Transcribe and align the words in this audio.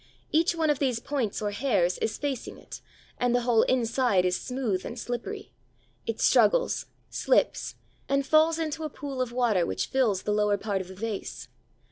Each 0.31 0.55
one 0.55 0.71
of 0.71 0.79
these 0.79 0.99
points 0.99 1.43
or 1.43 1.51
hairs 1.51 1.99
is 1.99 2.17
facing 2.17 2.57
it, 2.57 2.81
and 3.19 3.35
the 3.35 3.41
whole 3.43 3.61
inside 3.61 4.25
is 4.25 4.35
smooth 4.35 4.83
and 4.83 4.97
slippery. 4.97 5.51
It 6.07 6.19
struggles, 6.19 6.87
slips, 7.11 7.75
and 8.09 8.25
falls 8.25 8.57
into 8.57 8.83
a 8.83 8.89
pool 8.89 9.21
of 9.21 9.31
water 9.31 9.63
which 9.63 9.85
fills 9.85 10.23
the 10.23 10.33
lower 10.33 10.57
part 10.57 10.81
of 10.81 10.87
the 10.87 10.95
vase. 10.95 11.49